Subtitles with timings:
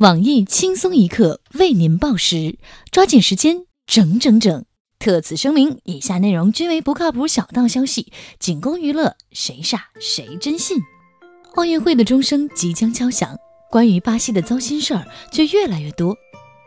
[0.00, 2.58] 网易轻松一刻为您报时，
[2.90, 4.64] 抓紧时间，整整整。
[4.98, 10.78] 特此声明，以下内容均为不靠谱小道消息，仅供娱乐，谁傻谁真信。
[11.54, 13.36] 奥运会的钟声即将敲响，
[13.70, 16.16] 关于巴西的糟心事儿却越来越多。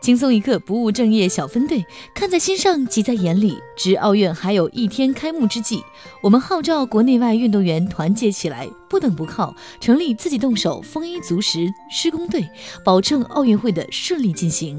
[0.04, 1.82] 轻松一刻不务正业小分队，
[2.14, 3.56] 看在心上，急在眼里。
[3.74, 5.82] 值奥运还有一天开幕之际，
[6.22, 12.46] 我们号召国内外运动员团结起来，不等不靠，成立自己动手丰衣足食施工队，
[12.84, 14.78] 保证奥运会的顺利进行。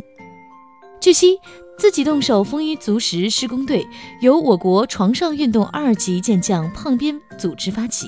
[1.01, 1.39] 据悉，
[1.79, 3.83] 自己动手丰衣足食施工队
[4.21, 8.05] 由我国床上运动二级健将胖边组织发起。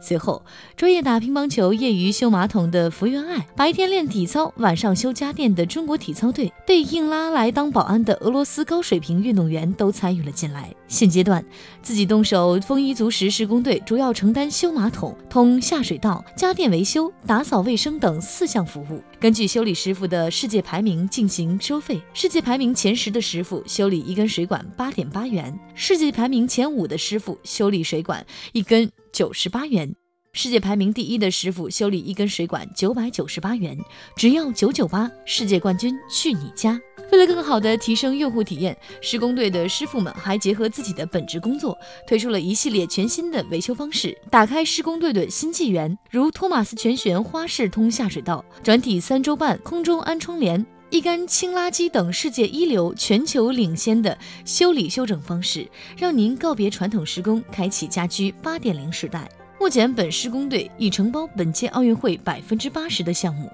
[0.00, 0.42] 随后，
[0.76, 10.74] 专业打乒乓球、业余修马桶的福原爱，白天练体操、晚上修家电的中国体操队，被硬拉来当保安的俄罗斯高水平运动员都参与了进来。
[10.88, 11.44] 现阶段，
[11.82, 19.02] 自己动手丰衣足食施工队主要承担修马桶、通下水道、家电维修、打扫卫生等四项服务。
[19.20, 28.90] 根据修理师傅的世界排名进行收费，世界排名前十的师傅修理一根水管八点八元，世界排名前五的师傅修理水管一根。
[29.12, 29.94] 九十八元，
[30.32, 33.76] 世界排名第一的师傅修理一根水管九百九十八元，
[34.16, 36.80] 只要九九八，世界冠军去你家！
[37.10, 50.64] 为了更好的提升用户体验，施工队的师傅们还结合自己的本职工作，推出了一系列全新的维修方式，打开施工队的新纪元，如托马斯全旋花式通下水道、转体三周半空中安窗帘。
[50.90, 59.30] 一干清垃圾等世界一流、全球领先的修理修整方式，让您告别传统施工，开启家居八点零时代。
[59.60, 63.48] 目前，本施工队已承包本届奥运会百分之八十的项目。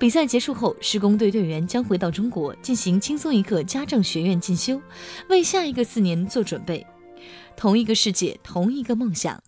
[0.00, 4.80] 比赛结束后，施工队队员将回到中国进行轻松一刻家政学院进修，
[5.28, 6.84] 为下一个四年做准备。
[7.56, 9.40] 同一个世界，同一个梦想。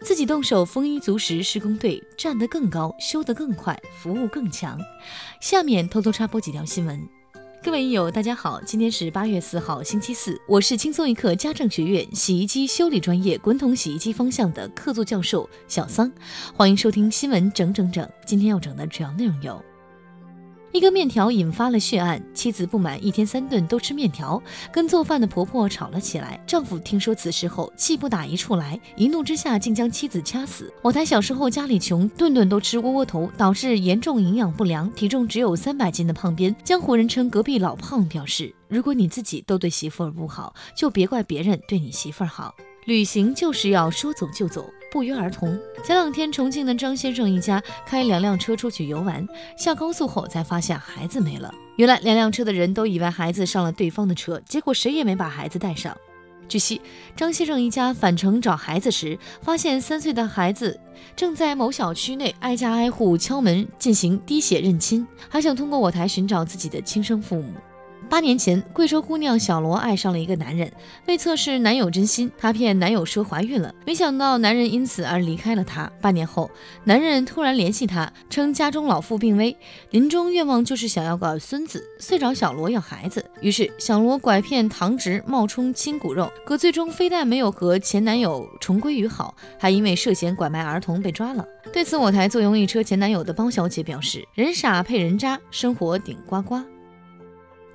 [0.00, 4.78] 自己动手丰衣足食，施工队站得更高，修得更快，服务更强。
[5.40, 7.06] 下面偷偷插播几条新闻。
[7.62, 16.10] 各位友，大家好，今天是八月四号，星期四，我是轻松一刻家政学院洗衣机修理专业滚筒洗衣机方向的客座教授小桑，
[16.54, 18.08] 欢迎收听新闻整整整。
[18.24, 19.62] 今天要整的主要内容有。
[20.70, 24.40] 一根面条引发了血案，妻子不满一天三顿都吃面条，
[24.70, 26.38] 跟做饭的婆婆吵了起来。
[26.46, 30.72] 丈夫听说此事后，气不打一处来，一怒之下竟将妻子掐死。
[30.82, 42.54] 我台小时候家里穷，顿顿都吃窝窝头，导致严重营养不良，体重只有三百斤的胖边，江湖人称隔壁老胖，表示如果你自己都对媳妇儿不好，就别怪别人对你媳妇儿好。
[42.88, 44.72] 旅行就是要说走就走。
[44.90, 49.28] 不约而同，前两天重庆的张先生一家开两辆车出去游玩，
[49.58, 51.52] 下高速后才发现孩子没了。
[51.76, 55.94] 原来两辆车的人都以为孩子上了对方的车，结果谁也没把孩子带上。
[56.48, 56.80] 据悉，
[57.14, 60.80] 张先生一家返程找孩子时，发现三岁的孩子
[61.14, 67.52] 正在某小区内挨家挨户敲门进行滴血认亲，还想通过我台寻找自己的亲生父母。
[68.08, 70.72] 八年前，贵州姑娘小罗爱上了一个男人。
[71.06, 75.90] 为测试男友真心，她骗男友说怀孕了，没想到男人因此而离开了她。
[76.00, 76.50] 八年后，
[76.84, 79.54] 男人突然联系她，称家中老父病危，
[79.90, 83.22] 临终愿望就是想要个孙子，遂找小罗要孩子。
[83.42, 91.46] 于是，小罗拐骗堂侄冒充亲骨肉，可最终非但没有和前男友重归于好，还因为涉嫌拐卖儿童被抓了。
[91.74, 96.58] 对此，我台坐拥一车前男友的包小姐表示：“人傻配人渣，生活顶呱呱。”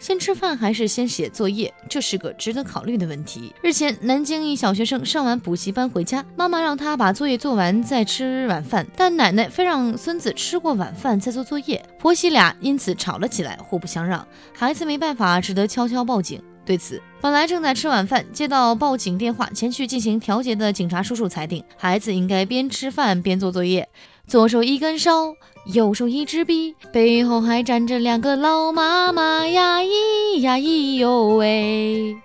[0.04, 3.54] 先吃饭还是先写作业，这是个值得考虑的问题。
[3.62, 14.28] 日前，南京一小学生上完补习班回家，妈妈让他把作业做完再吃晚饭，但奶奶非让孙子吃过晚饭再做作业，婆媳俩因此吵了起来，互不相让。
[14.54, 16.44] 孩子没办法，只得悄悄报警。
[16.66, 23.88] 对此，本来正在吃晚饭，接到报警电话前去进行调解的警察叔叔裁定，孩子应该边吃饭边做作业。
[24.26, 25.36] 左手一根烧，
[25.74, 32.16] 右手一支笔，背后还站着两个老妈妈呀咿呀咿哟喂！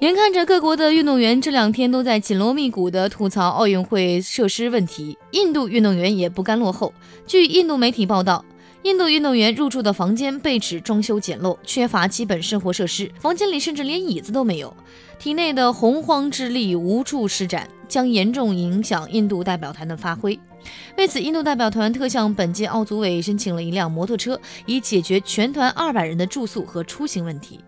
[0.00, 6.94] 眼看着各国的运动员这两天都在紧锣密鼓地吐槽奥运会设施问题，印度运动员也不甘落后。
[7.26, 8.42] 据印度媒体报道，
[8.84, 14.74] 印度运动员入住的房间被指装修简陋，缺乏基本生活设施，房间里甚至连椅子都没有，
[15.18, 17.68] 体内的洪荒之力无处施展。
[17.88, 20.38] 将严重影响印度代表团的发挥。
[20.96, 27.60] 为此，印度代表团特向本届奥组委申请了一辆摩托车，以解决全团二百人的住宿和出行问题。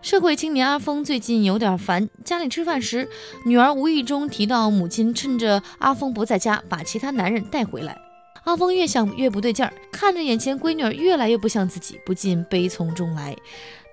[0.00, 3.08] 社会青年阿峰最近有点烦，家里吃饭时，
[3.46, 7.96] 女儿无意中提到母亲趁着阿峰不在家把其他男人带回来。
[8.44, 13.34] 阿峰越想越不对劲儿，看着眼前闺女越来越不像自己，不禁悲从中来。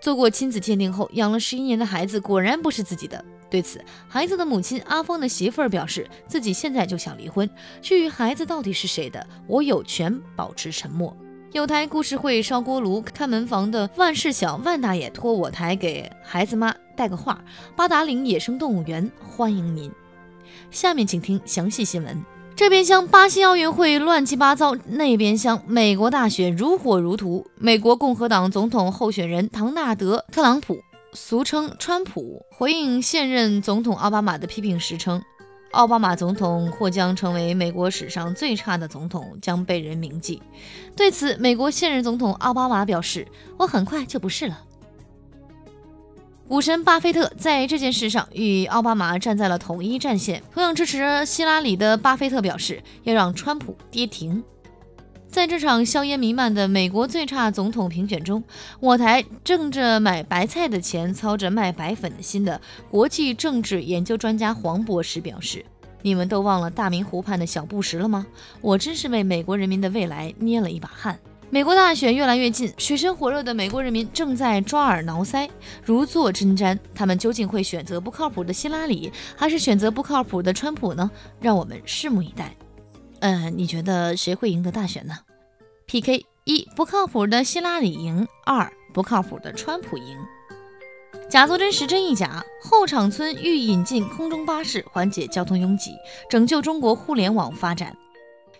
[0.02, 3.24] 做过亲子鉴定后，养了十一年的孩子果然不是自己的。
[3.52, 7.48] 对此，孩子的母亲阿峰的媳妇儿表示，自己现在就想离婚。
[7.82, 11.16] 至于孩子到底是谁的，我有权保持沉默。
[11.52, 17.44] 有台故事会烧锅炉，看门房的万事小万大爷托我台给孩子妈带个话：
[17.76, 19.92] 八达岭野生动物园欢迎您。
[20.70, 22.24] 下面请听详细新闻。
[22.56, 27.46] 这边厢巴西奥运会乱七八糟，那边厢美国大选如火如荼。
[27.56, 30.80] 美国共和党总统候选人唐纳德·特朗普，
[31.14, 35.22] 俗称川普，回应现任总统奥巴马的批评时称。
[35.72, 40.42] 奥巴马总统或将成为美国史上最差的总统，将被人铭记。
[40.96, 43.28] 对此，美国现任总统奥巴马表示
[43.58, 44.62] ：“我很快就不是了。”
[46.48, 50.44] 股神巴菲特在这件事上与奥巴马站在了统一战线。
[50.54, 54.44] 同样支持希拉里的巴菲特表示：“要让川普跌停。”
[55.32, 58.44] 在这场硝烟弥漫的美国最差总统评选中，
[58.82, 65.66] 我台挣着买白菜的钱，操着卖白粉的心的国际政治研究专家黄博士表示
[66.04, 68.28] ：“你们都忘了大明湖畔的小布什了吗？
[68.60, 71.18] 我真是为美国人民的未来捏了一把汗。”
[71.50, 75.50] 美国大选越来越近，水深火热的美国人民正在抓耳挠腮，
[75.86, 76.78] 如坐针毡。
[76.94, 81.10] 他们究竟会选择不靠谱的希拉里，还是选择不靠谱的川普呢？
[81.40, 82.54] 让我们拭目以待。
[83.22, 85.20] 嗯，你觉得谁会赢得大选呢
[85.86, 90.18] ？PK 一不靠谱的希拉里赢，二不靠谱的川普赢。
[91.30, 92.44] 假作真时真亦假。
[92.64, 95.92] 后场村欲引进空中巴士，缓解交通拥挤，
[96.30, 97.96] 拯救中国互联网发展。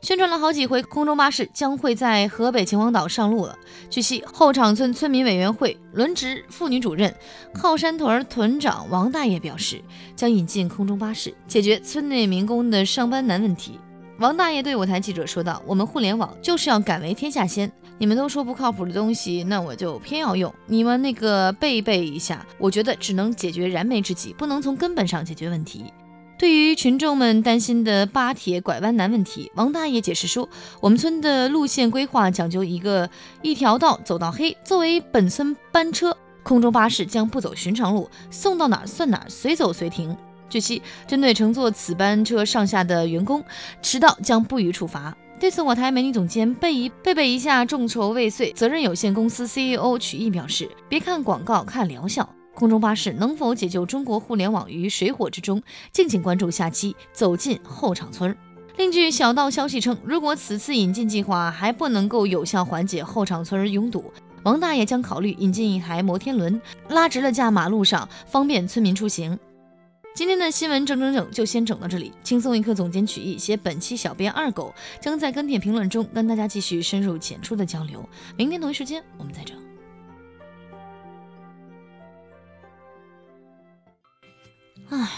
[0.02, 3.58] 宣传了好几回，空中巴士将会在河北秦皇岛上路了。
[3.90, 7.16] 据悉，后场村村民委员会轮值妇女主任
[7.54, 9.84] 靠山屯屯长王大爷表示，
[10.16, 13.80] 将引进空中巴士，解决村内民工的上班难问题。
[14.22, 17.70] 王大爷对我台记者说道：“我们互联网就是要敢为天下先。
[17.98, 20.54] 你们都说不靠谱的东西，那我就偏要用。
[20.68, 25.86] 你们那个背背一下，我觉得只能解决燃眉之急，不能从根本上解决问题。”
[26.38, 30.48] 对于群众们担心的巴铁拐弯难问题，王大爷解释说
[30.80, 33.10] ：“我们村的路线规划讲究一个
[33.42, 34.56] 一条道走到黑。
[34.64, 40.16] 作为本村班车，空中巴士将不走寻常路，送到哪儿算哪儿，随走随停。”
[40.52, 43.42] 据悉，针对乘坐此班车上下的员工
[43.82, 45.16] 迟到将不予处罚。
[45.40, 52.30] 对此，我台美女总监贝一贝贝一下众筹未遂责任有限公司 CEO 曲艺表示：“别看广告，看疗效。
[52.54, 55.64] 空中巴士能否解救中国互联网于水火之中？
[55.92, 58.32] 敬请关注下期《走进后场村》。
[58.78, 64.14] 另据小道消息称，如果此次引进计划还不能够有效缓解后场村拥堵，
[64.44, 69.40] 王大爷将考虑引进一台摩天轮，拉直了架马路上，方便村民出行。
[70.14, 78.08] 今天的新闻整整整就先整到这里，轻松一刻，总监曲艺写本期小编二狗将在跟帖评论中跟大家继续深入浅出的交流。
[78.38, 79.58] 明天同一时间我们再整。
[84.90, 85.10] 唉，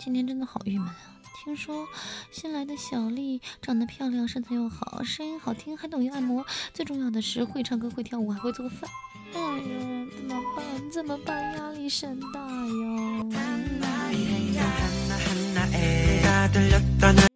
[0.00, 0.96] 今天真的好郁闷啊！
[1.44, 1.86] 听说
[2.32, 6.44] 新来的小丽长得漂亮，身材又好，声音好听，还懂于按摩，
[6.74, 8.90] 最重要的是会唱歌、会跳舞，还会做饭。
[9.34, 10.90] 哎呀，怎么办？
[10.90, 11.56] 怎么办？
[11.56, 13.91] 压力山大呀！
[15.82, 16.16] 해.
[16.22, 17.31] 내가 들렸던